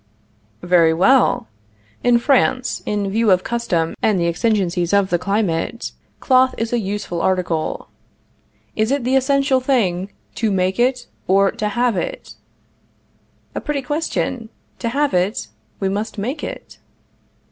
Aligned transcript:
Very 0.63 0.95
well; 0.95 1.45
in 2.03 2.17
France, 2.17 2.81
in 2.87 3.11
view 3.11 3.29
of 3.29 3.43
custom 3.43 3.93
and 4.01 4.17
the 4.19 4.25
exigencies 4.25 4.93
of 4.95 5.11
the 5.11 5.19
climate, 5.19 5.91
cloth 6.19 6.55
is 6.57 6.73
an 6.73 6.81
useful 6.81 7.21
article. 7.21 7.87
Is 8.75 8.89
it 8.89 9.03
the 9.03 9.15
essential 9.15 9.59
thing 9.59 10.09
to 10.33 10.49
make 10.51 10.79
it, 10.79 11.05
or 11.27 11.51
to 11.51 11.69
have 11.69 11.95
it? 11.97 12.33
A 13.53 13.61
pretty 13.61 13.83
question! 13.83 14.49
To 14.79 14.89
have 14.89 15.13
it, 15.13 15.49
we 15.79 15.87
must 15.87 16.17
make 16.17 16.43
it. 16.43 16.79